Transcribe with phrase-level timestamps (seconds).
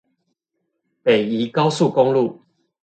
[1.03, 2.41] 北宜高速公路